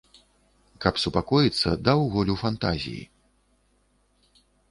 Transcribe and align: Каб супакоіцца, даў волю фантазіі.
Каб 0.85 0.95
супакоіцца, 1.03 1.69
даў 1.89 1.99
волю 2.15 2.35
фантазіі. 2.45 3.03